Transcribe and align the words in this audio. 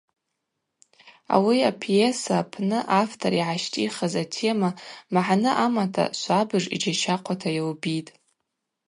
Ауи 1.33 1.57
апьеса 1.71 2.33
апны 2.43 2.79
автор 3.01 3.31
йгӏащтӏихыз 3.35 4.13
атема 4.23 4.69
магӏны 5.13 5.51
амата, 5.65 6.05
швабыж 6.19 6.63
йджьащахъвата 6.75 7.49
йылбитӏ. 7.57 8.11